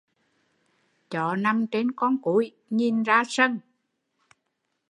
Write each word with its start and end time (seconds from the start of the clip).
Chó 1.09 1.35
nằm 1.35 1.67
trên 1.67 1.91
con 1.91 2.21
cúi, 2.21 2.51
nhìn 2.69 3.03
ra 3.03 3.23
sân 3.27 3.59